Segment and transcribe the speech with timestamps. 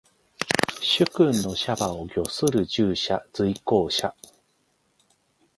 [0.81, 3.23] 主君の車馬を御する従者。
[3.33, 4.15] 随行者。